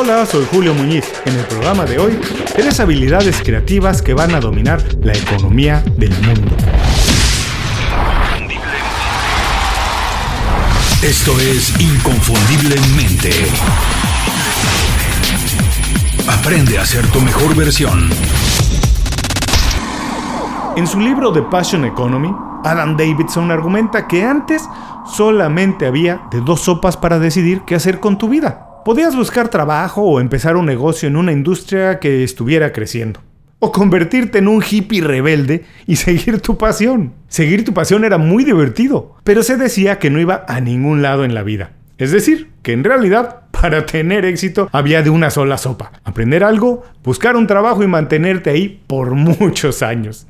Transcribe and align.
Hola, 0.00 0.24
soy 0.26 0.46
Julio 0.52 0.74
Muñiz. 0.74 1.12
En 1.24 1.34
el 1.34 1.44
programa 1.46 1.84
de 1.84 1.98
hoy, 1.98 2.20
tres 2.54 2.78
habilidades 2.78 3.42
creativas 3.42 4.00
que 4.00 4.14
van 4.14 4.32
a 4.32 4.38
dominar 4.38 4.80
la 5.02 5.12
economía 5.12 5.82
del 5.96 6.12
mundo. 6.22 6.54
Esto 11.02 11.32
es 11.40 11.80
Inconfundiblemente. 11.80 13.32
Aprende 16.28 16.78
a 16.78 16.86
ser 16.86 17.04
tu 17.08 17.20
mejor 17.20 17.56
versión. 17.56 18.08
En 20.76 20.86
su 20.86 21.00
libro 21.00 21.32
The 21.32 21.42
Passion 21.42 21.84
Economy, 21.84 22.32
Adam 22.62 22.96
Davidson 22.96 23.50
argumenta 23.50 24.06
que 24.06 24.22
antes 24.22 24.62
solamente 25.12 25.86
había 25.86 26.22
de 26.30 26.40
dos 26.40 26.60
sopas 26.60 26.96
para 26.96 27.18
decidir 27.18 27.62
qué 27.62 27.74
hacer 27.74 27.98
con 27.98 28.16
tu 28.16 28.28
vida. 28.28 28.67
Podías 28.88 29.14
buscar 29.14 29.48
trabajo 29.48 30.00
o 30.00 30.18
empezar 30.18 30.56
un 30.56 30.64
negocio 30.64 31.08
en 31.08 31.16
una 31.16 31.30
industria 31.30 31.98
que 31.98 32.24
estuviera 32.24 32.72
creciendo. 32.72 33.20
O 33.58 33.70
convertirte 33.70 34.38
en 34.38 34.48
un 34.48 34.64
hippie 34.66 35.02
rebelde 35.02 35.66
y 35.86 35.96
seguir 35.96 36.40
tu 36.40 36.56
pasión. 36.56 37.12
Seguir 37.28 37.66
tu 37.66 37.74
pasión 37.74 38.06
era 38.06 38.16
muy 38.16 38.44
divertido, 38.44 39.14
pero 39.24 39.42
se 39.42 39.58
decía 39.58 39.98
que 39.98 40.08
no 40.08 40.20
iba 40.20 40.46
a 40.48 40.62
ningún 40.62 41.02
lado 41.02 41.26
en 41.26 41.34
la 41.34 41.42
vida. 41.42 41.72
Es 41.98 42.12
decir, 42.12 42.48
que 42.62 42.72
en 42.72 42.82
realidad 42.82 43.42
para 43.50 43.84
tener 43.84 44.24
éxito 44.24 44.70
había 44.72 45.02
de 45.02 45.10
una 45.10 45.28
sola 45.28 45.58
sopa. 45.58 45.92
Aprender 46.04 46.42
algo, 46.42 46.82
buscar 47.04 47.36
un 47.36 47.46
trabajo 47.46 47.82
y 47.82 47.88
mantenerte 47.88 48.48
ahí 48.48 48.82
por 48.86 49.10
muchos 49.10 49.82
años. 49.82 50.26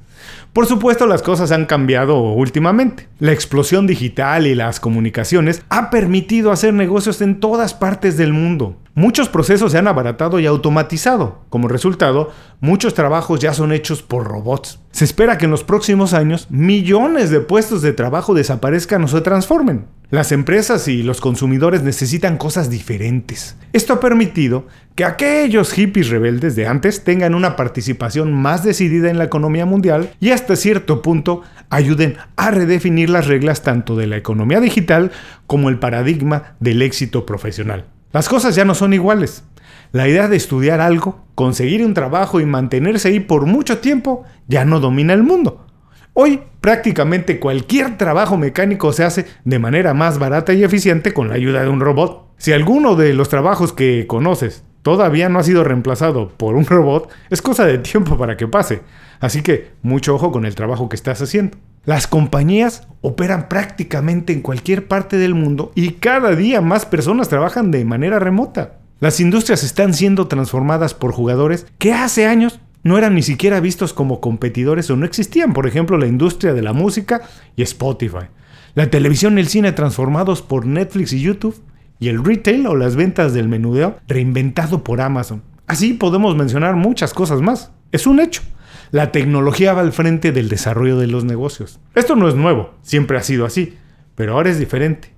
Por 0.52 0.66
supuesto, 0.66 1.06
las 1.06 1.22
cosas 1.22 1.52
han 1.52 1.66
cambiado 1.66 2.20
últimamente. 2.20 3.08
La 3.20 3.32
explosión 3.32 3.86
digital 3.86 4.46
y 4.46 4.54
las 4.54 4.80
comunicaciones 4.80 5.62
ha 5.68 5.90
permitido 5.90 6.50
hacer 6.50 6.74
negocios 6.74 7.20
en 7.20 7.38
todas 7.38 7.74
partes 7.74 8.16
del 8.16 8.32
mundo. 8.32 8.76
Muchos 8.94 9.28
procesos 9.28 9.72
se 9.72 9.78
han 9.78 9.86
abaratado 9.86 10.40
y 10.40 10.46
automatizado. 10.46 11.42
Como 11.50 11.68
resultado, 11.68 12.32
muchos 12.60 12.94
trabajos 12.94 13.38
ya 13.38 13.54
son 13.54 13.72
hechos 13.72 14.02
por 14.02 14.26
robots. 14.26 14.80
Se 14.98 15.04
espera 15.04 15.38
que 15.38 15.44
en 15.44 15.52
los 15.52 15.62
próximos 15.62 16.12
años 16.12 16.48
millones 16.50 17.30
de 17.30 17.38
puestos 17.38 17.82
de 17.82 17.92
trabajo 17.92 18.34
desaparezcan 18.34 19.04
o 19.04 19.06
se 19.06 19.20
transformen. 19.20 19.84
Las 20.10 20.32
empresas 20.32 20.88
y 20.88 21.04
los 21.04 21.20
consumidores 21.20 21.84
necesitan 21.84 22.36
cosas 22.36 22.68
diferentes. 22.68 23.54
Esto 23.72 23.92
ha 23.92 24.00
permitido 24.00 24.66
que 24.96 25.04
aquellos 25.04 25.72
hippies 25.72 26.08
rebeldes 26.08 26.56
de 26.56 26.66
antes 26.66 27.04
tengan 27.04 27.36
una 27.36 27.54
participación 27.54 28.32
más 28.32 28.64
decidida 28.64 29.08
en 29.08 29.18
la 29.18 29.24
economía 29.26 29.66
mundial 29.66 30.10
y 30.18 30.30
hasta 30.30 30.56
cierto 30.56 31.00
punto 31.00 31.42
ayuden 31.70 32.16
a 32.34 32.50
redefinir 32.50 33.08
las 33.08 33.28
reglas 33.28 33.62
tanto 33.62 33.94
de 33.94 34.08
la 34.08 34.16
economía 34.16 34.58
digital 34.58 35.12
como 35.46 35.68
el 35.68 35.78
paradigma 35.78 36.56
del 36.58 36.82
éxito 36.82 37.24
profesional. 37.24 37.84
Las 38.10 38.28
cosas 38.28 38.54
ya 38.54 38.64
no 38.64 38.74
son 38.74 38.94
iguales. 38.94 39.44
La 39.90 40.06
idea 40.06 40.28
de 40.28 40.36
estudiar 40.36 40.80
algo, 40.82 41.24
conseguir 41.34 41.82
un 41.84 41.94
trabajo 41.94 42.40
y 42.40 42.46
mantenerse 42.46 43.08
ahí 43.08 43.20
por 43.20 43.46
mucho 43.46 43.78
tiempo 43.78 44.24
ya 44.46 44.66
no 44.66 44.80
domina 44.80 45.14
el 45.14 45.22
mundo. 45.22 45.66
Hoy 46.12 46.40
prácticamente 46.60 47.38
cualquier 47.38 47.96
trabajo 47.96 48.36
mecánico 48.36 48.92
se 48.92 49.04
hace 49.04 49.24
de 49.44 49.58
manera 49.58 49.94
más 49.94 50.18
barata 50.18 50.52
y 50.52 50.64
eficiente 50.64 51.14
con 51.14 51.28
la 51.28 51.36
ayuda 51.36 51.62
de 51.62 51.68
un 51.68 51.80
robot. 51.80 52.34
Si 52.36 52.52
alguno 52.52 52.96
de 52.96 53.14
los 53.14 53.28
trabajos 53.28 53.72
que 53.72 54.06
conoces 54.06 54.64
todavía 54.82 55.28
no 55.28 55.38
ha 55.38 55.44
sido 55.44 55.64
reemplazado 55.64 56.28
por 56.28 56.54
un 56.54 56.66
robot, 56.66 57.10
es 57.30 57.40
cosa 57.40 57.64
de 57.64 57.78
tiempo 57.78 58.18
para 58.18 58.36
que 58.36 58.46
pase. 58.46 58.82
Así 59.20 59.42
que 59.42 59.70
mucho 59.82 60.14
ojo 60.14 60.32
con 60.32 60.44
el 60.44 60.54
trabajo 60.54 60.88
que 60.88 60.96
estás 60.96 61.22
haciendo. 61.22 61.56
Las 61.84 62.06
compañías 62.06 62.88
operan 63.00 63.48
prácticamente 63.48 64.32
en 64.34 64.42
cualquier 64.42 64.86
parte 64.86 65.16
del 65.16 65.34
mundo 65.34 65.72
y 65.74 65.92
cada 65.92 66.34
día 66.34 66.60
más 66.60 66.84
personas 66.84 67.28
trabajan 67.28 67.70
de 67.70 67.84
manera 67.84 68.18
remota. 68.18 68.78
Las 69.00 69.20
industrias 69.20 69.62
están 69.62 69.94
siendo 69.94 70.26
transformadas 70.26 70.92
por 70.92 71.12
jugadores 71.12 71.66
que 71.78 71.92
hace 71.92 72.26
años 72.26 72.58
no 72.82 72.98
eran 72.98 73.14
ni 73.14 73.22
siquiera 73.22 73.60
vistos 73.60 73.92
como 73.92 74.20
competidores 74.20 74.90
o 74.90 74.96
no 74.96 75.06
existían, 75.06 75.52
por 75.52 75.68
ejemplo, 75.68 75.98
la 75.98 76.08
industria 76.08 76.52
de 76.52 76.62
la 76.62 76.72
música 76.72 77.22
y 77.54 77.62
Spotify, 77.62 78.26
la 78.74 78.90
televisión 78.90 79.38
y 79.38 79.40
el 79.40 79.46
cine 79.46 79.70
transformados 79.70 80.42
por 80.42 80.66
Netflix 80.66 81.12
y 81.12 81.20
YouTube, 81.20 81.62
y 82.00 82.08
el 82.08 82.24
retail 82.24 82.66
o 82.66 82.74
las 82.74 82.96
ventas 82.96 83.34
del 83.34 83.48
menudeo 83.48 83.98
reinventado 84.08 84.82
por 84.82 85.00
Amazon. 85.00 85.42
Así 85.68 85.94
podemos 85.94 86.34
mencionar 86.36 86.74
muchas 86.74 87.14
cosas 87.14 87.40
más. 87.40 87.70
Es 87.92 88.06
un 88.06 88.18
hecho. 88.18 88.42
La 88.90 89.12
tecnología 89.12 89.74
va 89.74 89.82
al 89.82 89.92
frente 89.92 90.32
del 90.32 90.48
desarrollo 90.48 90.98
de 90.98 91.06
los 91.06 91.24
negocios. 91.24 91.78
Esto 91.94 92.16
no 92.16 92.28
es 92.28 92.34
nuevo, 92.34 92.74
siempre 92.82 93.18
ha 93.18 93.22
sido 93.22 93.46
así, 93.46 93.76
pero 94.16 94.34
ahora 94.34 94.50
es 94.50 94.58
diferente. 94.58 95.17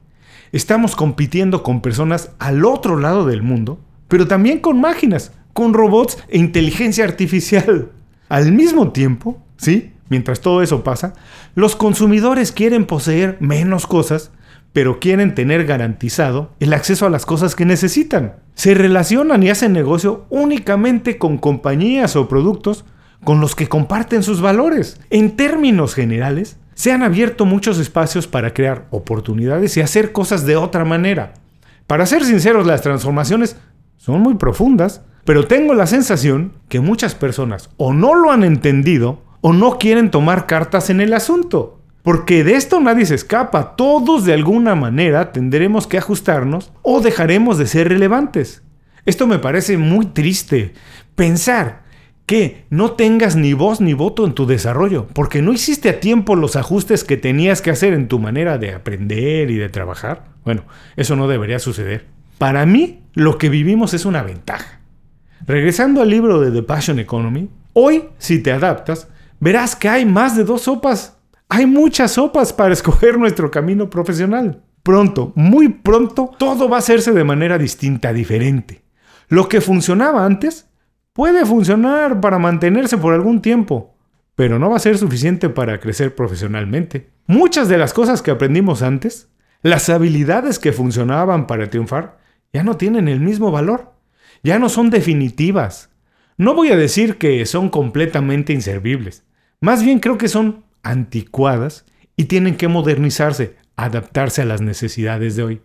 Estamos 0.53 0.97
compitiendo 0.97 1.63
con 1.63 1.81
personas 1.81 2.31
al 2.39 2.65
otro 2.65 2.99
lado 2.99 3.25
del 3.25 3.43
mundo, 3.43 3.79
pero 4.09 4.27
también 4.27 4.59
con 4.59 4.81
máquinas, 4.81 5.33
con 5.53 5.75
robots 5.75 6.19
e 6.29 6.39
inteligencia 6.39 7.05
artificial. 7.05 7.91
Al 8.29 8.53
mismo 8.53 8.93
tiempo, 8.93 9.43
¿sí? 9.57 9.93
Mientras 10.09 10.41
todo 10.41 10.63
eso 10.63 10.83
pasa, 10.85 11.15
los 11.55 11.77
consumidores 11.77 12.53
quieren 12.53 12.85
poseer 12.87 13.37
menos 13.41 13.87
cosas, 13.87 14.33
pero 14.73 15.01
quieren 15.01 15.35
tener 15.35 15.65
garantizado 15.67 16.53
el 16.61 16.73
acceso 16.73 17.07
a 17.07 17.11
las 17.11 17.27
cosas 17.27 17.57
que 17.57 17.65
necesitan. 17.65 18.37
Se 18.55 18.75
relacionan 18.75 19.43
y 19.43 19.51
hacen 19.51 19.73
negocio 19.73 20.27
únicamente 20.31 21.19
con 21.19 21.39
compañías 21.39 22.15
o 22.17 22.29
productos 22.29 22.85
con 23.25 23.41
los 23.41 23.55
que 23.55 23.69
comparten 23.69 24.23
sus 24.23 24.41
valores. 24.41 25.01
En 25.11 25.37
términos 25.37 25.95
generales, 25.95 26.57
se 26.81 26.93
han 26.93 27.03
abierto 27.03 27.45
muchos 27.45 27.79
espacios 27.79 28.27
para 28.27 28.55
crear 28.55 28.87
oportunidades 28.91 29.77
y 29.77 29.83
hacer 29.83 30.13
cosas 30.13 30.47
de 30.47 30.57
otra 30.57 30.87
manera. 30.87 31.35
Para 31.87 32.07
ser 32.07 32.25
sinceros, 32.25 32.67
las 32.67 32.81
transformaciones 32.81 33.57
son 33.99 34.21
muy 34.21 34.37
profundas 34.37 35.03
pero 35.25 35.47
tengo 35.47 35.75
la 35.75 35.87
sensación 35.87 36.55
que 36.69 36.81
muchas 36.81 37.15
personas 37.15 37.71
o 37.77 37.93
no 37.93 38.15
lo 38.15 38.31
han 38.31 38.45
entendido 38.45 39.23
o 39.41 39.53
no 39.53 39.79
quieren 39.79 40.11
tomar 40.11 40.47
cartas 40.47 40.91
en 40.91 41.01
el 41.01 41.13
asunto. 41.15 41.81
Porque 42.03 42.45
de 42.45 42.55
esto 42.55 42.81
nadie 42.81 43.05
se 43.05 43.15
escapa. 43.15 43.77
Todos 43.77 44.25
de 44.25 44.33
alguna 44.33 44.75
manera 44.75 45.33
tendremos 45.33 45.87
que 45.87 45.99
ajustarnos 45.99 46.73
o 46.83 47.01
dejaremos 47.01 47.59
de 47.59 47.67
ser 47.67 47.89
relevantes. 47.89 48.63
Esto 49.05 49.27
me 49.27 49.39
parece 49.39 49.77
muy 49.77 50.07
triste. 50.07 50.73
Pensar 51.15 51.83
que 52.27 52.65
no 52.71 52.93
tengas 52.93 53.35
ni 53.35 53.55
voz 53.55 53.81
ni 53.81 53.93
voto 53.93 54.25
en 54.25 54.35
tu 54.35 54.47
desarrollo, 54.47 55.09
porque 55.13 55.43
no 55.43 55.53
hiciste 55.53 55.89
a 55.89 56.01
tiempo 56.01 56.37
los 56.37 56.55
ajustes 56.55 57.03
que 57.03 57.17
tenías 57.17 57.61
que 57.61 57.71
hacer 57.71 57.93
en 57.93 58.07
tu 58.07 58.19
manera 58.19 58.57
de 58.57 58.73
aprender 58.73 59.51
y 59.51 59.57
de 59.57 59.69
trabajar. 59.69 60.27
Bueno, 60.45 60.65
eso 60.97 61.17
no 61.17 61.27
debería 61.27 61.59
suceder. 61.59 62.07
Para 62.39 62.65
mí, 62.67 63.03
lo 63.15 63.37
que 63.37 63.49
vivimos 63.49 63.95
es 63.95 64.05
una 64.05 64.23
ventaja. 64.23 64.81
Regresando 65.47 66.03
al 66.03 66.11
libro 66.11 66.41
de 66.41 66.51
The 66.51 66.63
Passion 66.63 66.99
Economy, 66.99 67.51
hoy, 67.73 68.05
si 68.19 68.43
te 68.43 68.53
adaptas, 68.53 69.09
verás 69.41 69.75
que 69.75 69.89
hay 69.89 70.07
más 70.07 70.37
de 70.37 70.45
dos 70.45 70.63
sopas. 70.63 71.19
Hay 71.49 71.67
muchas 71.67 72.13
sopas 72.13 72.53
para 72.53 72.73
escoger 72.73 73.19
nuestro 73.19 73.51
camino 73.51 73.91
profesional. 73.91 74.63
Pronto, 74.83 75.33
muy 75.35 75.69
pronto, 75.69 76.31
todo 76.39 76.69
va 76.69 76.77
a 76.77 76.79
hacerse 76.79 77.13
de 77.13 77.25
manera 77.25 77.59
distinta, 77.59 78.13
diferente. 78.13 78.83
Lo 79.29 79.49
que 79.49 79.61
funcionaba 79.61 80.25
antes 80.25 80.70
puede 81.13 81.45
funcionar 81.45 82.21
para 82.21 82.39
mantenerse 82.39 82.99
por 82.99 83.15
algún 83.15 83.43
tiempo, 83.43 83.97
pero 84.35 84.59
no 84.59 84.71
va 84.71 84.77
a 84.77 84.81
ser 84.81 84.99
suficiente 84.99 85.49
para 85.49 85.81
crecer 85.81 86.15
profesionalmente. 86.15 87.11
Muchas 87.27 87.69
de 87.69 87.79
las 87.79 87.93
cosas 87.93 88.23
que 88.23 88.31
aprendimos 88.31 88.83
antes, 88.83 89.29
las 89.63 89.89
habilidades 89.89 90.59
que 90.59 90.73
funcionaban 90.73 91.47
para 91.47 91.71
triunfar, 91.71 92.19
ya 92.53 92.63
no 92.63 92.77
tienen 92.77 93.09
el 93.09 93.21
mismo 93.21 93.51
valor 93.51 94.01
ya 94.43 94.59
no 94.59 94.69
son 94.69 94.91
definitivas. 94.91 95.91
No 96.37 96.55
voy 96.55 96.71
a 96.71 96.77
decir 96.77 97.19
que 97.19 97.45
son 97.47 97.69
completamente 97.69 98.53
inservibles, 98.53 99.25
más 99.61 99.83
bien 99.85 100.01
creo 100.01 100.17
que 100.17 100.29
son 100.29 100.65
anticuadas 100.83 101.85
y 102.17 102.25
tienen 102.25 102.57
que 102.57 102.69
modernizarse, 102.69 103.57
adaptarse 103.77 104.43
a 104.43 104.47
las 104.47 104.63
necesidades 104.63 105.37
de 105.37 105.43
hoy. 105.43 105.63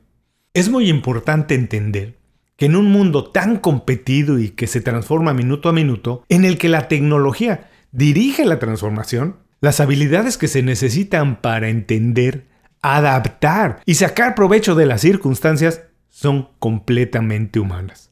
Es 0.53 0.69
muy 0.69 0.89
importante 0.89 1.55
entender 1.55 2.17
que 2.57 2.65
en 2.67 2.75
un 2.75 2.91
mundo 2.91 3.25
tan 3.31 3.57
competido 3.57 4.39
y 4.39 4.49
que 4.49 4.67
se 4.67 4.81
transforma 4.81 5.33
minuto 5.33 5.69
a 5.69 5.73
minuto, 5.73 6.23
en 6.29 6.45
el 6.45 6.57
que 6.57 6.69
la 6.69 6.87
tecnología 6.87 7.69
dirige 7.91 8.45
la 8.45 8.59
transformación, 8.59 9.37
las 9.61 9.79
habilidades 9.79 10.37
que 10.37 10.47
se 10.47 10.63
necesitan 10.63 11.41
para 11.41 11.69
entender, 11.69 12.45
adaptar 12.81 13.81
y 13.85 13.95
sacar 13.95 14.35
provecho 14.35 14.75
de 14.75 14.85
las 14.85 15.01
circunstancias 15.01 15.83
son 16.09 16.49
completamente 16.59 17.59
humanas. 17.59 18.11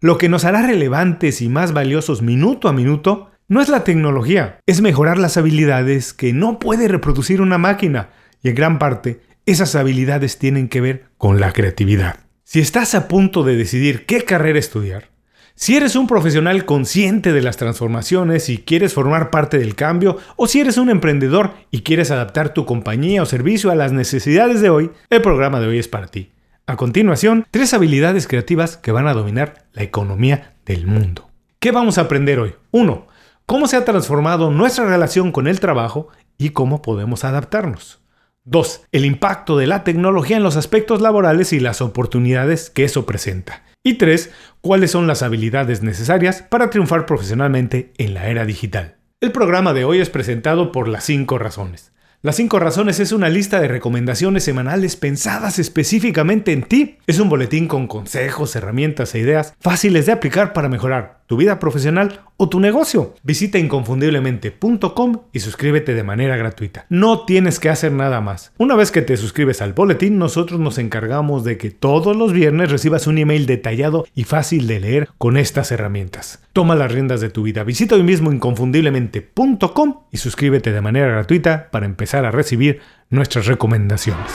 Lo 0.00 0.18
que 0.18 0.28
nos 0.28 0.44
hará 0.44 0.62
relevantes 0.62 1.40
y 1.40 1.48
más 1.48 1.72
valiosos 1.72 2.22
minuto 2.22 2.68
a 2.68 2.72
minuto 2.72 3.30
no 3.48 3.62
es 3.62 3.68
la 3.68 3.84
tecnología, 3.84 4.60
es 4.66 4.82
mejorar 4.82 5.18
las 5.18 5.36
habilidades 5.36 6.12
que 6.12 6.32
no 6.32 6.58
puede 6.58 6.86
reproducir 6.86 7.40
una 7.40 7.58
máquina. 7.58 8.10
Y 8.42 8.50
en 8.50 8.54
gran 8.54 8.78
parte, 8.78 9.20
esas 9.46 9.74
habilidades 9.74 10.38
tienen 10.38 10.68
que 10.68 10.82
ver 10.82 11.06
con 11.16 11.40
la 11.40 11.52
creatividad. 11.52 12.27
Si 12.50 12.60
estás 12.60 12.94
a 12.94 13.08
punto 13.08 13.44
de 13.44 13.56
decidir 13.56 14.06
qué 14.06 14.24
carrera 14.24 14.58
estudiar, 14.58 15.10
si 15.54 15.76
eres 15.76 15.96
un 15.96 16.06
profesional 16.06 16.64
consciente 16.64 17.34
de 17.34 17.42
las 17.42 17.58
transformaciones 17.58 18.48
y 18.48 18.56
quieres 18.56 18.94
formar 18.94 19.28
parte 19.28 19.58
del 19.58 19.74
cambio, 19.74 20.16
o 20.36 20.46
si 20.46 20.58
eres 20.60 20.78
un 20.78 20.88
emprendedor 20.88 21.52
y 21.70 21.82
quieres 21.82 22.10
adaptar 22.10 22.54
tu 22.54 22.64
compañía 22.64 23.22
o 23.22 23.26
servicio 23.26 23.70
a 23.70 23.74
las 23.74 23.92
necesidades 23.92 24.62
de 24.62 24.70
hoy, 24.70 24.90
el 25.10 25.20
programa 25.20 25.60
de 25.60 25.66
hoy 25.66 25.78
es 25.78 25.88
para 25.88 26.06
ti. 26.06 26.30
A 26.64 26.76
continuación, 26.76 27.44
tres 27.50 27.74
habilidades 27.74 28.26
creativas 28.26 28.78
que 28.78 28.92
van 28.92 29.08
a 29.08 29.12
dominar 29.12 29.66
la 29.74 29.82
economía 29.82 30.54
del 30.64 30.86
mundo. 30.86 31.28
¿Qué 31.58 31.70
vamos 31.70 31.98
a 31.98 32.00
aprender 32.00 32.40
hoy? 32.40 32.54
1. 32.70 33.06
Cómo 33.44 33.66
se 33.66 33.76
ha 33.76 33.84
transformado 33.84 34.50
nuestra 34.50 34.86
relación 34.86 35.32
con 35.32 35.48
el 35.48 35.60
trabajo 35.60 36.08
y 36.38 36.48
cómo 36.48 36.80
podemos 36.80 37.24
adaptarnos. 37.24 38.00
2. 38.50 38.86
El 38.92 39.04
impacto 39.04 39.58
de 39.58 39.66
la 39.66 39.84
tecnología 39.84 40.38
en 40.38 40.42
los 40.42 40.56
aspectos 40.56 41.02
laborales 41.02 41.52
y 41.52 41.60
las 41.60 41.82
oportunidades 41.82 42.70
que 42.70 42.84
eso 42.84 43.04
presenta. 43.04 43.62
Y 43.84 43.94
3. 43.94 44.32
Cuáles 44.62 44.90
son 44.90 45.06
las 45.06 45.22
habilidades 45.22 45.82
necesarias 45.82 46.42
para 46.42 46.70
triunfar 46.70 47.04
profesionalmente 47.04 47.92
en 47.98 48.14
la 48.14 48.28
era 48.28 48.46
digital. 48.46 48.96
El 49.20 49.32
programa 49.32 49.74
de 49.74 49.84
hoy 49.84 50.00
es 50.00 50.08
presentado 50.08 50.72
por 50.72 50.88
las 50.88 51.04
5 51.04 51.38
razones. 51.38 51.92
Las 52.20 52.34
5 52.34 52.58
razones 52.58 52.98
es 52.98 53.12
una 53.12 53.28
lista 53.28 53.60
de 53.60 53.68
recomendaciones 53.68 54.42
semanales 54.42 54.96
pensadas 54.96 55.60
específicamente 55.60 56.50
en 56.50 56.64
ti. 56.64 56.98
Es 57.06 57.20
un 57.20 57.28
boletín 57.28 57.68
con 57.68 57.86
consejos, 57.86 58.56
herramientas 58.56 59.14
e 59.14 59.20
ideas 59.20 59.54
fáciles 59.60 60.06
de 60.06 60.12
aplicar 60.12 60.52
para 60.52 60.68
mejorar 60.68 61.18
tu 61.28 61.36
vida 61.36 61.60
profesional 61.60 62.22
o 62.38 62.48
tu 62.48 62.58
negocio. 62.58 63.14
Visita 63.22 63.58
inconfundiblemente.com 63.58 65.22
y 65.32 65.40
suscríbete 65.40 65.94
de 65.94 66.02
manera 66.02 66.36
gratuita. 66.36 66.86
No 66.88 67.24
tienes 67.24 67.60
que 67.60 67.68
hacer 67.68 67.92
nada 67.92 68.20
más. 68.20 68.52
Una 68.58 68.74
vez 68.74 68.90
que 68.90 69.02
te 69.02 69.16
suscribes 69.16 69.62
al 69.62 69.74
boletín, 69.74 70.18
nosotros 70.18 70.58
nos 70.58 70.78
encargamos 70.78 71.44
de 71.44 71.56
que 71.58 71.70
todos 71.70 72.16
los 72.16 72.32
viernes 72.32 72.70
recibas 72.70 73.06
un 73.06 73.18
email 73.18 73.46
detallado 73.46 74.06
y 74.14 74.24
fácil 74.24 74.66
de 74.66 74.80
leer 74.80 75.08
con 75.18 75.36
estas 75.36 75.70
herramientas. 75.70 76.42
Toma 76.52 76.74
las 76.74 76.90
riendas 76.90 77.20
de 77.20 77.30
tu 77.30 77.42
vida. 77.42 77.62
Visita 77.62 77.94
hoy 77.94 78.02
mismo 78.02 78.32
inconfundiblemente.com 78.32 80.00
y 80.10 80.16
suscríbete 80.16 80.72
de 80.72 80.80
manera 80.80 81.08
gratuita 81.08 81.68
para 81.70 81.86
empezar 81.86 82.07
a 82.14 82.30
recibir 82.30 82.80
nuestras 83.10 83.46
recomendaciones. 83.46 84.32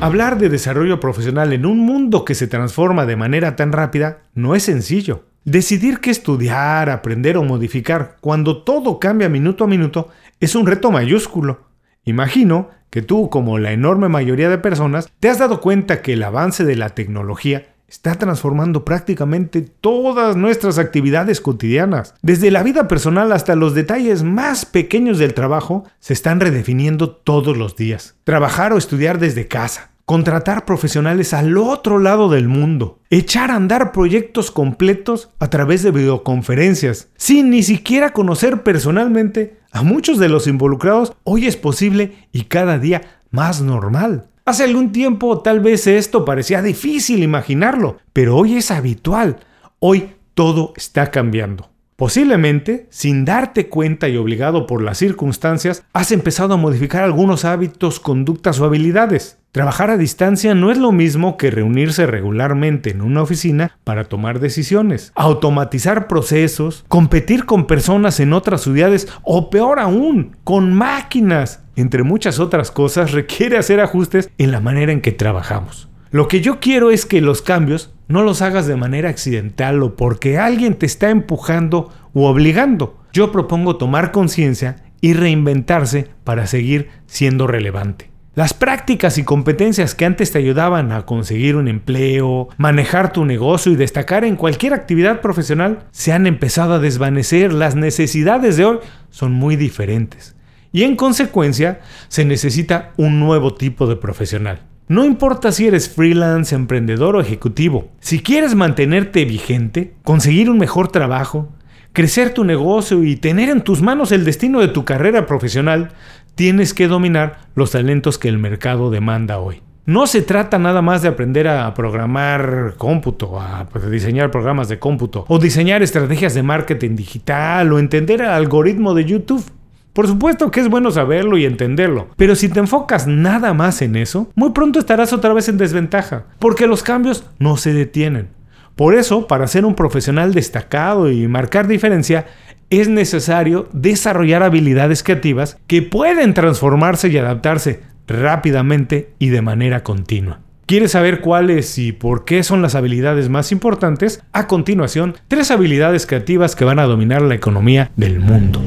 Hablar 0.00 0.38
de 0.38 0.48
desarrollo 0.48 0.98
profesional 0.98 1.52
en 1.52 1.64
un 1.64 1.78
mundo 1.78 2.24
que 2.24 2.34
se 2.34 2.48
transforma 2.48 3.06
de 3.06 3.16
manera 3.16 3.54
tan 3.54 3.70
rápida 3.70 4.22
no 4.34 4.56
es 4.56 4.64
sencillo. 4.64 5.26
Decidir 5.44 6.00
qué 6.00 6.10
estudiar, 6.10 6.90
aprender 6.90 7.36
o 7.36 7.44
modificar 7.44 8.16
cuando 8.20 8.64
todo 8.64 8.98
cambia 8.98 9.28
minuto 9.28 9.64
a 9.64 9.68
minuto 9.68 10.08
es 10.40 10.56
un 10.56 10.66
reto 10.66 10.90
mayúsculo. 10.90 11.68
Imagino 12.04 12.70
que 12.90 13.02
tú, 13.02 13.30
como 13.30 13.58
la 13.58 13.72
enorme 13.72 14.08
mayoría 14.08 14.48
de 14.48 14.58
personas, 14.58 15.08
te 15.20 15.30
has 15.30 15.38
dado 15.38 15.60
cuenta 15.60 16.02
que 16.02 16.14
el 16.14 16.22
avance 16.24 16.64
de 16.64 16.76
la 16.76 16.90
tecnología 16.90 17.71
está 17.92 18.14
transformando 18.14 18.86
prácticamente 18.86 19.60
todas 19.60 20.34
nuestras 20.34 20.78
actividades 20.78 21.42
cotidianas. 21.42 22.14
Desde 22.22 22.50
la 22.50 22.62
vida 22.62 22.88
personal 22.88 23.32
hasta 23.32 23.54
los 23.54 23.74
detalles 23.74 24.22
más 24.22 24.64
pequeños 24.64 25.18
del 25.18 25.34
trabajo 25.34 25.84
se 26.00 26.14
están 26.14 26.40
redefiniendo 26.40 27.10
todos 27.10 27.54
los 27.54 27.76
días. 27.76 28.14
Trabajar 28.24 28.72
o 28.72 28.78
estudiar 28.78 29.18
desde 29.18 29.46
casa. 29.46 29.90
Contratar 30.06 30.64
profesionales 30.64 31.34
al 31.34 31.58
otro 31.58 31.98
lado 31.98 32.30
del 32.30 32.48
mundo. 32.48 32.98
Echar 33.10 33.50
a 33.50 33.56
andar 33.56 33.92
proyectos 33.92 34.50
completos 34.50 35.28
a 35.38 35.50
través 35.50 35.82
de 35.82 35.90
videoconferencias. 35.90 37.08
Sin 37.16 37.50
ni 37.50 37.62
siquiera 37.62 38.14
conocer 38.14 38.62
personalmente 38.62 39.58
a 39.70 39.82
muchos 39.82 40.18
de 40.18 40.30
los 40.30 40.46
involucrados, 40.46 41.12
hoy 41.24 41.46
es 41.46 41.58
posible 41.58 42.26
y 42.32 42.44
cada 42.44 42.78
día 42.78 43.02
más 43.30 43.60
normal. 43.60 44.31
Hace 44.52 44.64
algún 44.64 44.92
tiempo 44.92 45.40
tal 45.40 45.60
vez 45.60 45.86
esto 45.86 46.26
parecía 46.26 46.60
difícil 46.60 47.22
imaginarlo, 47.22 47.96
pero 48.12 48.36
hoy 48.36 48.58
es 48.58 48.70
habitual. 48.70 49.38
Hoy 49.78 50.10
todo 50.34 50.74
está 50.76 51.10
cambiando. 51.10 51.71
Posiblemente, 52.02 52.88
sin 52.90 53.24
darte 53.24 53.68
cuenta 53.68 54.08
y 54.08 54.16
obligado 54.16 54.66
por 54.66 54.82
las 54.82 54.98
circunstancias, 54.98 55.84
has 55.92 56.10
empezado 56.10 56.54
a 56.54 56.56
modificar 56.56 57.04
algunos 57.04 57.44
hábitos, 57.44 58.00
conductas 58.00 58.58
o 58.58 58.64
habilidades. 58.64 59.38
Trabajar 59.52 59.88
a 59.88 59.96
distancia 59.96 60.56
no 60.56 60.72
es 60.72 60.78
lo 60.78 60.90
mismo 60.90 61.36
que 61.36 61.52
reunirse 61.52 62.08
regularmente 62.08 62.90
en 62.90 63.02
una 63.02 63.22
oficina 63.22 63.78
para 63.84 64.02
tomar 64.02 64.40
decisiones, 64.40 65.12
automatizar 65.14 66.08
procesos, 66.08 66.84
competir 66.88 67.44
con 67.44 67.68
personas 67.68 68.18
en 68.18 68.32
otras 68.32 68.62
ciudades 68.62 69.06
o 69.22 69.48
peor 69.48 69.78
aún, 69.78 70.36
con 70.42 70.74
máquinas. 70.74 71.62
Entre 71.76 72.02
muchas 72.02 72.40
otras 72.40 72.72
cosas, 72.72 73.12
requiere 73.12 73.58
hacer 73.58 73.78
ajustes 73.78 74.28
en 74.38 74.50
la 74.50 74.58
manera 74.58 74.90
en 74.90 75.02
que 75.02 75.12
trabajamos. 75.12 75.88
Lo 76.10 76.28
que 76.28 76.42
yo 76.42 76.60
quiero 76.60 76.90
es 76.90 77.06
que 77.06 77.22
los 77.22 77.40
cambios 77.40 77.94
no 78.08 78.22
los 78.22 78.42
hagas 78.42 78.66
de 78.66 78.76
manera 78.76 79.08
accidental 79.08 79.82
o 79.82 79.96
porque 79.96 80.38
alguien 80.38 80.74
te 80.74 80.86
está 80.86 81.10
empujando 81.10 81.90
u 82.12 82.24
obligando. 82.24 82.98
Yo 83.12 83.32
propongo 83.32 83.76
tomar 83.76 84.12
conciencia 84.12 84.76
y 85.00 85.14
reinventarse 85.14 86.08
para 86.24 86.46
seguir 86.46 86.88
siendo 87.06 87.46
relevante. 87.46 88.10
Las 88.34 88.54
prácticas 88.54 89.18
y 89.18 89.24
competencias 89.24 89.94
que 89.94 90.06
antes 90.06 90.32
te 90.32 90.38
ayudaban 90.38 90.90
a 90.90 91.04
conseguir 91.04 91.56
un 91.56 91.68
empleo, 91.68 92.48
manejar 92.56 93.12
tu 93.12 93.26
negocio 93.26 93.70
y 93.72 93.76
destacar 93.76 94.24
en 94.24 94.36
cualquier 94.36 94.72
actividad 94.72 95.20
profesional 95.20 95.80
se 95.90 96.14
han 96.14 96.26
empezado 96.26 96.74
a 96.74 96.78
desvanecer. 96.78 97.52
Las 97.52 97.76
necesidades 97.76 98.56
de 98.56 98.64
hoy 98.64 98.78
son 99.10 99.32
muy 99.32 99.56
diferentes. 99.56 100.34
Y 100.72 100.84
en 100.84 100.96
consecuencia 100.96 101.80
se 102.08 102.24
necesita 102.24 102.92
un 102.96 103.20
nuevo 103.20 103.52
tipo 103.52 103.86
de 103.86 103.96
profesional. 103.96 104.62
No 104.88 105.04
importa 105.04 105.52
si 105.52 105.66
eres 105.66 105.88
freelance, 105.88 106.54
emprendedor 106.54 107.16
o 107.16 107.20
ejecutivo, 107.20 107.88
si 108.00 108.20
quieres 108.20 108.54
mantenerte 108.54 109.24
vigente, 109.24 109.94
conseguir 110.02 110.50
un 110.50 110.58
mejor 110.58 110.88
trabajo, 110.88 111.48
crecer 111.92 112.34
tu 112.34 112.44
negocio 112.44 113.02
y 113.04 113.16
tener 113.16 113.48
en 113.48 113.62
tus 113.62 113.80
manos 113.80 114.12
el 114.12 114.24
destino 114.24 114.60
de 114.60 114.68
tu 114.68 114.84
carrera 114.84 115.26
profesional, 115.26 115.92
tienes 116.34 116.74
que 116.74 116.88
dominar 116.88 117.38
los 117.54 117.70
talentos 117.70 118.18
que 118.18 118.28
el 118.28 118.38
mercado 118.38 118.90
demanda 118.90 119.38
hoy. 119.38 119.62
No 119.84 120.06
se 120.06 120.22
trata 120.22 120.58
nada 120.58 120.80
más 120.80 121.02
de 121.02 121.08
aprender 121.08 121.48
a 121.48 121.74
programar 121.74 122.74
cómputo, 122.78 123.40
a 123.40 123.68
pues, 123.68 123.90
diseñar 123.90 124.30
programas 124.30 124.68
de 124.68 124.78
cómputo, 124.78 125.24
o 125.26 125.38
diseñar 125.40 125.82
estrategias 125.82 126.34
de 126.34 126.44
marketing 126.44 126.94
digital, 126.94 127.72
o 127.72 127.80
entender 127.80 128.20
el 128.20 128.28
algoritmo 128.28 128.94
de 128.94 129.04
YouTube. 129.04 129.44
Por 129.92 130.06
supuesto 130.06 130.50
que 130.50 130.60
es 130.60 130.68
bueno 130.68 130.90
saberlo 130.90 131.36
y 131.36 131.44
entenderlo, 131.44 132.08
pero 132.16 132.34
si 132.34 132.48
te 132.48 132.60
enfocas 132.60 133.06
nada 133.06 133.52
más 133.52 133.82
en 133.82 133.96
eso, 133.96 134.30
muy 134.34 134.50
pronto 134.52 134.78
estarás 134.78 135.12
otra 135.12 135.34
vez 135.34 135.48
en 135.48 135.58
desventaja, 135.58 136.24
porque 136.38 136.66
los 136.66 136.82
cambios 136.82 137.26
no 137.38 137.58
se 137.58 137.74
detienen. 137.74 138.28
Por 138.74 138.94
eso, 138.94 139.26
para 139.26 139.46
ser 139.46 139.66
un 139.66 139.74
profesional 139.74 140.32
destacado 140.32 141.10
y 141.10 141.28
marcar 141.28 141.68
diferencia, 141.68 142.24
es 142.70 142.88
necesario 142.88 143.68
desarrollar 143.74 144.42
habilidades 144.42 145.02
creativas 145.02 145.58
que 145.66 145.82
pueden 145.82 146.32
transformarse 146.32 147.08
y 147.08 147.18
adaptarse 147.18 147.80
rápidamente 148.06 149.10
y 149.18 149.28
de 149.28 149.42
manera 149.42 149.82
continua. 149.82 150.40
¿Quieres 150.64 150.92
saber 150.92 151.20
cuáles 151.20 151.76
y 151.76 151.92
por 151.92 152.24
qué 152.24 152.42
son 152.42 152.62
las 152.62 152.74
habilidades 152.74 153.28
más 153.28 153.52
importantes? 153.52 154.22
A 154.32 154.46
continuación, 154.46 155.16
tres 155.28 155.50
habilidades 155.50 156.06
creativas 156.06 156.56
que 156.56 156.64
van 156.64 156.78
a 156.78 156.84
dominar 156.84 157.20
la 157.20 157.34
economía 157.34 157.90
del 157.96 158.20
mundo. 158.20 158.62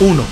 1. 0.00 0.24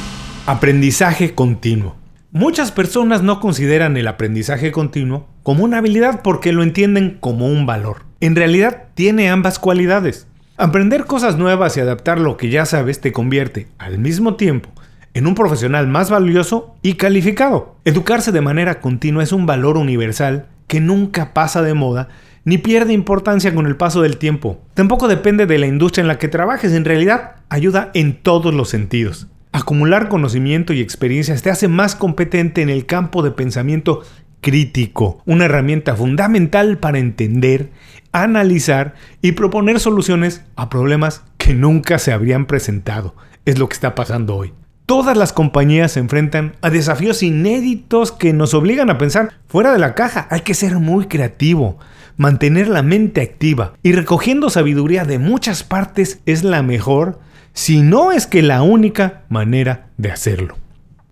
Aprendizaje 0.47 1.35
continuo. 1.35 1.95
Muchas 2.33 2.73
personas 2.73 3.23
no 3.23 3.39
consideran 3.39 3.99
el 3.99 4.09
aprendizaje 4.09 4.73
continuo 4.73 5.29
como 5.43 5.63
una 5.63 5.77
habilidad 5.77 6.23
porque 6.23 6.55
lo 6.55 6.63
entienden 6.63 7.19
como 7.21 7.49
un 7.49 7.67
valor. 7.67 8.07
En 8.21 8.35
realidad 8.35 8.85
tiene 8.95 9.29
ambas 9.29 9.59
cualidades. 9.59 10.27
Aprender 10.57 11.05
cosas 11.05 11.37
nuevas 11.37 11.77
y 11.77 11.81
adaptar 11.81 12.19
lo 12.19 12.39
que 12.39 12.49
ya 12.49 12.65
sabes 12.65 13.03
te 13.03 13.13
convierte, 13.13 13.69
al 13.77 13.99
mismo 13.99 14.37
tiempo, 14.37 14.71
en 15.13 15.27
un 15.27 15.35
profesional 15.35 15.87
más 15.87 16.09
valioso 16.09 16.75
y 16.81 16.95
calificado. 16.95 17.77
Educarse 17.85 18.33
de 18.33 18.41
manera 18.41 18.81
continua 18.81 19.23
es 19.23 19.33
un 19.33 19.45
valor 19.45 19.77
universal 19.77 20.47
que 20.67 20.81
nunca 20.81 21.35
pasa 21.35 21.61
de 21.61 21.75
moda 21.75 22.09
ni 22.47 22.57
pierde 22.57 22.95
importancia 22.95 23.55
con 23.55 23.67
el 23.67 23.77
paso 23.77 24.01
del 24.01 24.17
tiempo. 24.17 24.63
Tampoco 24.73 25.09
depende 25.09 25.45
de 25.45 25.59
la 25.59 25.67
industria 25.67 26.01
en 26.01 26.09
la 26.09 26.19
que 26.19 26.29
trabajes, 26.29 26.73
en 26.73 26.87
realidad 26.87 27.37
ayuda 27.51 27.91
en 27.93 28.15
todos 28.23 28.55
los 28.55 28.71
sentidos. 28.71 29.29
Acumular 29.53 30.09
conocimiento 30.09 30.73
y 30.73 30.81
experiencias 30.81 31.43
te 31.43 31.51
hace 31.51 31.69
más 31.69 31.95
competente 31.95 32.63
en 32.63 32.69
el 32.69 32.87
campo 32.87 33.23
de 33.23 33.31
pensamiento 33.31 34.03
crítico, 34.41 35.23
una 35.27 35.47
herramienta 35.47 35.97
fundamental 35.97 36.79
para 36.79 36.99
entender, 36.99 37.71
analizar 38.13 38.95
y 39.23 39.33
proponer 39.33 39.81
soluciones 39.81 40.45
a 40.57 40.69
problemas 40.69 41.25
que 41.39 41.55
nunca 41.55 41.99
se 41.99 42.13
habrían 42.13 42.47
presentado. 42.47 43.15
Es 43.45 43.59
lo 43.59 43.69
que 43.69 43.75
está 43.75 43.95
pasando 43.95 44.37
hoy. 44.37 44.53
Todas 44.87 45.17
las 45.17 45.33
compañías 45.33 45.93
se 45.93 46.01
enfrentan 46.01 46.55
a 46.63 46.71
desafíos 46.71 47.23
inéditos 47.23 48.11
que 48.11 48.33
nos 48.33 48.55
obligan 48.55 48.89
a 48.89 48.97
pensar 48.97 49.35
fuera 49.47 49.73
de 49.73 49.79
la 49.79 49.95
caja. 49.95 50.27
Hay 50.31 50.41
que 50.41 50.55
ser 50.55 50.79
muy 50.79 51.07
creativo, 51.07 51.79
mantener 52.17 52.69
la 52.69 52.83
mente 52.83 53.21
activa 53.21 53.75
y 53.83 53.93
recogiendo 53.93 54.49
sabiduría 54.49 55.05
de 55.05 55.19
muchas 55.19 55.63
partes 55.63 56.21
es 56.25 56.43
la 56.43 56.63
mejor, 56.63 57.21
si 57.59 57.83
no 57.83 58.13
es 58.13 58.29
que 58.29 58.41
la 58.41 58.63
única 58.63 59.25
manera 59.29 59.89
de 59.97 60.13
hacerlo. 60.13 60.55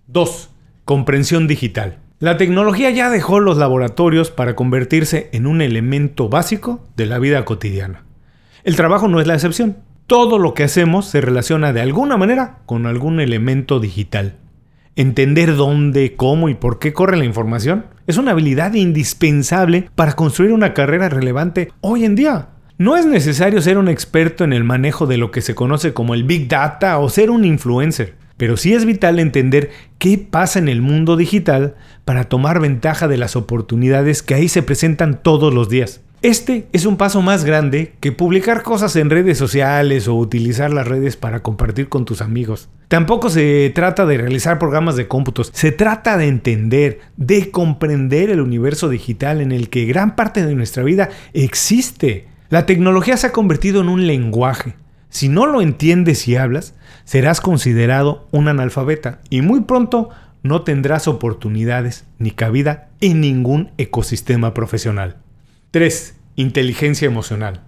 2. 0.07 0.51
Comprensión 0.85 1.49
digital. 1.49 1.99
La 2.21 2.37
tecnología 2.37 2.89
ya 2.91 3.11
dejó 3.11 3.41
los 3.41 3.57
laboratorios 3.57 4.31
para 4.31 4.55
convertirse 4.55 5.29
en 5.33 5.49
un 5.49 5.61
elemento 5.61 6.29
básico 6.29 6.87
de 6.97 7.07
la 7.07 7.19
vida 7.19 7.45
cotidiana. 7.45 8.05
El 8.63 8.77
trabajo 8.77 9.09
no 9.09 9.21
es 9.21 9.27
la 9.27 9.35
excepción. 9.35 9.79
Todo 10.07 10.39
lo 10.39 10.55
que 10.55 10.63
hacemos 10.63 11.07
se 11.07 11.21
relaciona 11.21 11.73
de 11.73 11.81
alguna 11.81 12.17
manera 12.17 12.61
con 12.65 12.87
algún 12.87 13.19
elemento 13.19 13.81
digital. 13.81 14.37
Entender 14.95 15.57
dónde, 15.57 16.15
cómo 16.15 16.49
y 16.49 16.55
por 16.55 16.79
qué 16.79 16.93
corre 16.93 17.17
la 17.17 17.25
información 17.25 17.87
es 18.07 18.19
una 18.19 18.31
habilidad 18.31 18.73
indispensable 18.75 19.91
para 19.97 20.13
construir 20.13 20.53
una 20.53 20.75
carrera 20.75 21.09
relevante 21.09 21.73
hoy 21.81 22.05
en 22.05 22.15
día. 22.15 22.51
No 22.79 22.99
es 22.99 23.07
necesario 23.07 23.63
ser 23.63 23.79
un 23.79 23.89
experto 23.89 24.45
en 24.45 24.53
el 24.53 24.63
manejo 24.63 25.07
de 25.07 25.17
lo 25.17 25.31
que 25.31 25.41
se 25.41 25.55
conoce 25.55 25.95
como 25.95 26.13
el 26.13 26.25
Big 26.25 26.47
Data 26.47 26.99
o 26.99 27.09
ser 27.09 27.31
un 27.31 27.47
influencer, 27.47 28.17
pero 28.37 28.59
sí 28.59 28.75
es 28.75 28.85
vital 28.85 29.19
entender 29.19 29.71
qué 29.97 30.19
pasa 30.19 30.59
en 30.59 30.69
el 30.69 30.83
mundo 30.83 31.17
digital 31.17 31.75
para 32.05 32.25
tomar 32.25 32.61
ventaja 32.61 33.09
de 33.09 33.17
las 33.17 33.35
oportunidades 33.35 34.23
que 34.23 34.35
ahí 34.35 34.51
se 34.51 34.63
presentan 34.63 35.23
todos 35.23 35.55
los 35.55 35.71
días. 35.71 36.03
Este 36.21 36.67
es 36.75 36.85
un 36.85 36.99
paso 36.99 37.23
más 37.23 37.47
grande 37.47 37.95
que 38.01 38.13
publicar 38.13 38.63
cosas 38.63 38.95
en 38.97 39.09
redes 39.09 39.39
sociales 39.39 40.07
o 40.07 40.15
utilizar 40.15 40.71
las 40.71 40.87
redes 40.87 41.17
para 41.17 41.41
compartir 41.41 41.89
con 41.89 42.05
tus 42.05 42.21
amigos. 42.21 42.69
Tampoco 42.89 43.31
se 43.31 43.73
trata 43.75 44.05
de 44.05 44.19
realizar 44.19 44.59
programas 44.59 44.97
de 44.97 45.09
cómputos, 45.09 45.51
se 45.55 45.73
trata 45.73 46.19
de 46.19 46.29
entender, 46.29 47.01
de 47.17 47.51
comprender 47.51 48.29
el 48.29 48.43
universo 48.43 48.91
digital 48.91 49.41
en 49.41 49.53
el 49.53 49.71
que 49.71 49.87
gran 49.87 50.15
parte 50.15 50.45
de 50.45 50.55
nuestra 50.55 50.83
vida 50.83 51.09
existe. 51.33 52.36
La 52.49 52.65
tecnología 52.67 53.17
se 53.17 53.29
ha 53.29 53.33
convertido 53.33 53.81
en 53.81 53.89
un 53.89 54.07
lenguaje. 54.07 54.75
Si 55.09 55.29
no 55.29 55.47
lo 55.47 55.61
entiendes 55.61 56.29
y 56.29 56.37
hablas, 56.37 56.75
serás 57.05 57.41
considerado 57.41 58.29
un 58.31 58.49
analfabeta 58.49 59.21
y 59.31 59.43
muy 59.43 59.63
pronto 59.63 60.11
no 60.43 60.63
tendrás 60.63 61.09
oportunidades 61.09 62.05
ni 62.19 62.31
cabida 62.31 62.89
en 63.01 63.21
ningún 63.21 63.73
ecosistema 63.79 64.55
profesional. 64.55 65.17
3. 65.73 66.15
Inteligencia 66.37 67.07
emocional. 67.07 67.63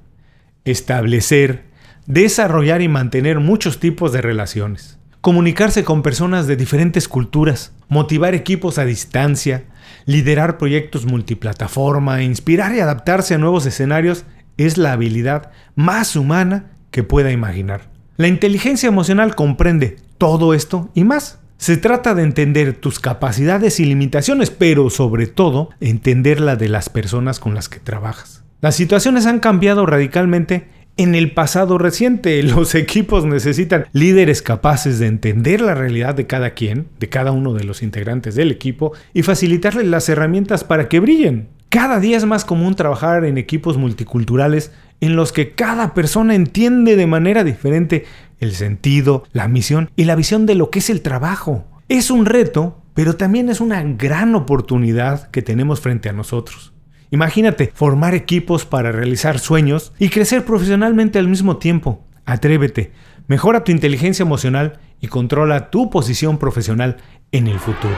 Establecer, 0.64 1.64
desarrollar 2.06 2.80
y 2.80 2.88
mantener 2.88 3.40
muchos 3.40 3.80
tipos 3.80 4.12
de 4.12 4.22
relaciones. 4.22 4.98
Comunicarse 5.20 5.82
con 5.82 6.02
personas 6.02 6.46
de 6.46 6.54
diferentes 6.54 7.08
culturas, 7.08 7.72
motivar 7.88 8.34
equipos 8.34 8.78
a 8.78 8.84
distancia, 8.84 9.64
liderar 10.06 10.56
proyectos 10.56 11.06
multiplataforma, 11.06 12.22
inspirar 12.22 12.74
y 12.74 12.80
adaptarse 12.80 13.34
a 13.34 13.38
nuevos 13.38 13.66
escenarios 13.66 14.24
es 14.58 14.76
la 14.76 14.92
habilidad 14.92 15.50
más 15.74 16.14
humana 16.14 16.72
que 16.90 17.02
pueda 17.02 17.32
imaginar. 17.32 17.88
La 18.16 18.28
inteligencia 18.28 18.88
emocional 18.88 19.34
comprende 19.34 19.96
todo 20.18 20.52
esto 20.52 20.90
y 20.94 21.04
más. 21.04 21.38
Se 21.56 21.76
trata 21.76 22.14
de 22.14 22.22
entender 22.22 22.74
tus 22.74 23.00
capacidades 23.00 23.80
y 23.80 23.84
limitaciones, 23.84 24.50
pero 24.50 24.90
sobre 24.90 25.26
todo 25.26 25.70
entender 25.80 26.40
la 26.40 26.56
de 26.56 26.68
las 26.68 26.88
personas 26.88 27.40
con 27.40 27.54
las 27.54 27.68
que 27.68 27.80
trabajas. 27.80 28.44
Las 28.60 28.76
situaciones 28.76 29.26
han 29.26 29.40
cambiado 29.40 29.86
radicalmente 29.86 30.68
en 30.96 31.14
el 31.14 31.32
pasado 31.32 31.78
reciente. 31.78 32.42
Los 32.44 32.74
equipos 32.74 33.24
necesitan 33.24 33.86
líderes 33.92 34.42
capaces 34.42 34.98
de 34.98 35.06
entender 35.06 35.60
la 35.60 35.74
realidad 35.74 36.14
de 36.14 36.26
cada 36.26 36.50
quien, 36.50 36.88
de 36.98 37.08
cada 37.08 37.32
uno 37.32 37.54
de 37.54 37.64
los 37.64 37.82
integrantes 37.82 38.34
del 38.34 38.50
equipo, 38.50 38.92
y 39.14 39.22
facilitarles 39.22 39.86
las 39.86 40.08
herramientas 40.08 40.64
para 40.64 40.88
que 40.88 41.00
brillen. 41.00 41.48
Cada 41.68 42.00
día 42.00 42.16
es 42.16 42.24
más 42.24 42.46
común 42.46 42.74
trabajar 42.76 43.26
en 43.26 43.36
equipos 43.36 43.76
multiculturales 43.76 44.72
en 45.00 45.16
los 45.16 45.32
que 45.32 45.52
cada 45.52 45.92
persona 45.92 46.34
entiende 46.34 46.96
de 46.96 47.06
manera 47.06 47.44
diferente 47.44 48.06
el 48.40 48.54
sentido, 48.54 49.24
la 49.32 49.48
misión 49.48 49.90
y 49.94 50.04
la 50.04 50.16
visión 50.16 50.46
de 50.46 50.54
lo 50.54 50.70
que 50.70 50.78
es 50.78 50.88
el 50.88 51.02
trabajo. 51.02 51.66
Es 51.90 52.10
un 52.10 52.24
reto, 52.24 52.80
pero 52.94 53.16
también 53.16 53.50
es 53.50 53.60
una 53.60 53.82
gran 53.82 54.34
oportunidad 54.34 55.30
que 55.30 55.42
tenemos 55.42 55.80
frente 55.80 56.08
a 56.08 56.14
nosotros. 56.14 56.72
Imagínate 57.10 57.70
formar 57.74 58.14
equipos 58.14 58.64
para 58.64 58.90
realizar 58.90 59.38
sueños 59.38 59.92
y 59.98 60.08
crecer 60.08 60.46
profesionalmente 60.46 61.18
al 61.18 61.28
mismo 61.28 61.58
tiempo. 61.58 62.02
Atrévete, 62.24 62.92
mejora 63.26 63.62
tu 63.64 63.72
inteligencia 63.72 64.22
emocional 64.22 64.80
y 65.02 65.08
controla 65.08 65.68
tu 65.68 65.90
posición 65.90 66.38
profesional 66.38 66.96
en 67.30 67.46
el 67.46 67.58
futuro. 67.58 67.96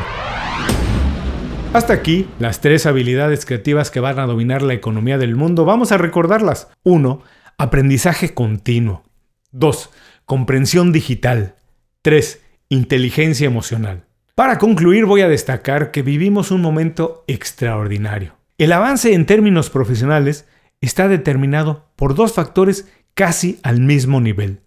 Hasta 1.72 1.92
aquí 1.92 2.28
las 2.40 2.60
tres 2.60 2.84
habilidades 2.84 3.46
creativas 3.46 3.92
que 3.92 4.00
van 4.00 4.18
a 4.18 4.26
dominar 4.26 4.60
la 4.62 4.74
economía 4.74 5.18
del 5.18 5.36
mundo. 5.36 5.64
Vamos 5.64 5.92
a 5.92 5.98
recordarlas. 5.98 6.66
1. 6.82 7.22
Aprendizaje 7.58 8.34
continuo. 8.34 9.04
2. 9.52 9.90
Comprensión 10.24 10.90
digital. 10.90 11.54
3. 12.02 12.42
Inteligencia 12.70 13.46
emocional. 13.46 14.06
Para 14.34 14.58
concluir 14.58 15.06
voy 15.06 15.20
a 15.20 15.28
destacar 15.28 15.92
que 15.92 16.02
vivimos 16.02 16.50
un 16.50 16.60
momento 16.60 17.22
extraordinario. 17.28 18.34
El 18.58 18.72
avance 18.72 19.14
en 19.14 19.24
términos 19.24 19.70
profesionales 19.70 20.48
está 20.80 21.06
determinado 21.06 21.92
por 21.94 22.16
dos 22.16 22.32
factores 22.32 22.88
casi 23.14 23.60
al 23.62 23.78
mismo 23.78 24.20
nivel. 24.20 24.62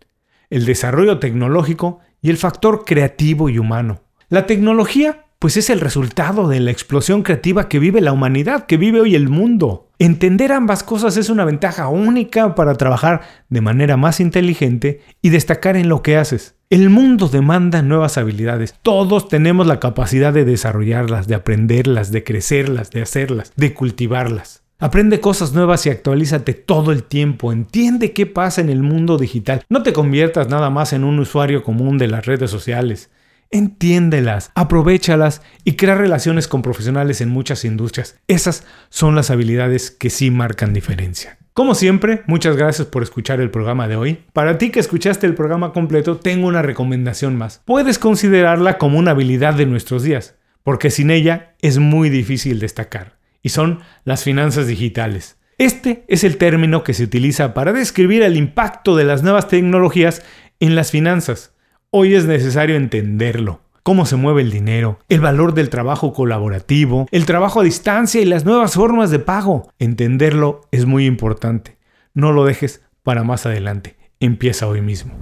El 0.50 0.64
desarrollo 0.64 1.20
tecnológico 1.20 2.00
y 2.22 2.30
el 2.30 2.38
factor 2.38 2.86
creativo 2.86 3.50
y 3.50 3.60
humano. 3.60 4.04
La 4.30 4.46
tecnología 4.46 5.23
pues 5.44 5.58
es 5.58 5.70
el 5.70 5.82
resultado 5.82 6.48
de 6.48 6.62
la 6.62 6.72
explosión 6.72 7.22
creativa 7.22 7.68
que 7.68 7.78
vive 7.78 8.00
la 8.00 8.14
humanidad, 8.14 8.66
que 8.66 8.78
vive 8.78 9.02
hoy 9.02 9.14
el 9.14 9.28
mundo. 9.28 9.90
Entender 10.00 10.54
ambas 10.54 10.84
cosas 10.84 11.18
es 11.18 11.30
una 11.30 11.44
ventaja 11.44 11.90
única 11.90 12.56
para 12.56 12.76
trabajar 12.76 13.24
de 13.50 13.60
manera 13.60 13.98
más 13.98 14.22
inteligente 14.22 15.02
y 15.22 15.32
destacar 15.32 15.76
en 15.76 15.90
lo 15.90 16.02
que 16.02 16.16
haces. 16.16 16.56
El 16.70 16.90
mundo 16.90 17.28
demanda 17.28 17.82
nuevas 17.82 18.18
habilidades. 18.18 18.74
Todos 18.84 19.28
tenemos 19.28 19.68
la 19.68 19.82
capacidad 19.82 20.32
de 20.32 20.46
desarrollarlas, 20.46 21.28
de 21.28 21.36
aprenderlas, 21.36 22.14
de 22.14 22.24
crecerlas, 22.24 22.92
de 22.92 23.02
hacerlas, 23.02 23.52
de 23.58 23.74
cultivarlas. 23.74 24.64
Aprende 24.80 25.20
cosas 25.20 25.52
nuevas 25.52 25.86
y 25.86 25.90
actualízate 25.90 26.54
todo 26.54 26.94
el 26.94 27.04
tiempo. 27.04 27.52
Entiende 27.52 28.14
qué 28.14 28.28
pasa 28.28 28.62
en 28.62 28.70
el 28.70 28.82
mundo 28.82 29.18
digital. 29.18 29.62
No 29.68 29.84
te 29.84 29.92
conviertas 29.92 30.48
nada 30.48 30.70
más 30.70 30.94
en 30.94 31.04
un 31.04 31.20
usuario 31.20 31.64
común 31.64 31.98
de 31.98 32.08
las 32.08 32.26
redes 32.26 32.50
sociales. 32.50 33.10
Entiéndelas, 33.54 34.52
aprovechalas 34.56 35.44
y 35.64 35.74
crea 35.74 35.94
relaciones 35.94 36.48
con 36.48 36.64
profesionales 36.64 37.22
en 37.22 37.30
muchas 37.30 37.64
industrias. 37.66 38.20
Esas 38.28 38.66
son 38.90 39.14
las 39.14 39.30
habilidades 39.30 39.92
que 39.92 40.10
sí 40.10 40.32
marcan 40.32 40.74
diferencia. 40.74 41.38
Como 41.54 41.76
siempre, 41.76 42.24
muchas 42.26 42.58
gracias 42.58 42.88
por 42.88 43.04
escuchar 43.04 43.40
el 43.40 43.52
programa 43.52 43.88
de 43.88 43.96
hoy. 43.96 44.24
Para 44.34 44.58
ti 44.58 44.72
que 44.72 44.80
escuchaste 44.80 45.28
el 45.28 45.36
programa 45.36 45.72
completo, 45.72 46.18
tengo 46.18 46.48
una 46.48 46.64
recomendación 46.64 47.36
más. 47.36 47.62
Puedes 47.64 48.00
considerarla 48.00 48.80
como 48.80 48.98
una 48.98 49.12
habilidad 49.12 49.54
de 49.54 49.68
nuestros 49.68 50.02
días, 50.02 50.34
porque 50.64 50.90
sin 50.90 51.12
ella 51.12 51.54
es 51.62 51.78
muy 51.78 52.10
difícil 52.10 52.58
destacar, 52.58 53.20
y 53.44 53.50
son 53.50 53.82
las 54.04 54.24
finanzas 54.24 54.66
digitales. 54.66 55.38
Este 55.60 56.06
es 56.08 56.24
el 56.24 56.38
término 56.38 56.84
que 56.84 56.96
se 56.96 57.04
utiliza 57.04 57.54
para 57.54 57.72
describir 57.72 58.24
el 58.24 58.36
impacto 58.36 58.96
de 58.96 59.04
las 59.04 59.22
nuevas 59.22 59.48
tecnologías 59.48 60.24
en 60.60 60.74
las 60.74 60.90
finanzas. 60.90 61.53
Hoy 61.96 62.16
es 62.16 62.26
necesario 62.26 62.76
entenderlo. 62.76 63.62
Cómo 63.84 64.08
se 64.08 64.16
mueve 64.16 64.42
el 64.42 64.50
dinero, 64.50 64.98
el 65.10 65.22
valor 65.22 65.54
del 65.54 65.70
trabajo 65.70 66.12
colaborativo, 66.12 67.06
el 67.12 67.28
trabajo 67.28 67.60
a 67.60 67.64
distancia 67.64 68.20
y 68.20 68.26
las 68.26 68.46
nuevas 68.46 68.74
formas 68.74 69.12
de 69.12 69.20
pago. 69.20 69.72
Entenderlo 69.78 70.62
es 70.72 70.88
muy 70.88 71.06
importante. 71.06 71.78
No 72.16 72.32
lo 72.32 72.46
dejes 72.46 72.82
para 73.04 73.24
más 73.24 73.46
adelante. 73.46 73.96
Empieza 74.20 74.66
hoy 74.66 74.82
mismo. 74.82 75.14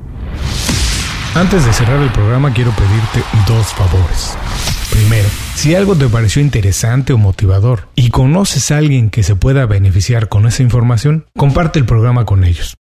Antes 1.35 1.65
de 1.65 1.73
cerrar 1.73 2.01
el 2.01 2.11
programa 2.13 2.53
quiero 2.53 2.71
pedirte 2.71 3.21
dos 3.45 3.73
favores. 3.73 4.37
Primero, 4.91 5.27
si 5.55 5.75
algo 5.75 5.97
te 5.97 6.07
pareció 6.07 6.41
interesante 6.41 7.11
o 7.11 7.17
motivador 7.17 7.89
y 7.95 8.11
conoces 8.11 8.71
a 8.71 8.77
alguien 8.77 9.09
que 9.09 9.23
se 9.23 9.35
pueda 9.35 9.65
beneficiar 9.65 10.29
con 10.29 10.47
esa 10.47 10.63
información, 10.63 11.25
comparte 11.35 11.79
el 11.79 11.85
programa 11.85 12.23
con 12.23 12.45
ellos. 12.45 12.77